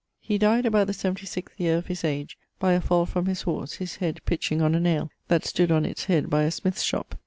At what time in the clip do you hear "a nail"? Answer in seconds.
4.73-5.11